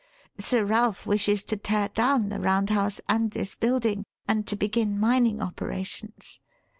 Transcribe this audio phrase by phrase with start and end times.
[0.39, 4.99] Sir Ralph wishes to tear down the Round House and this building and to begin
[4.99, 6.39] mining operations.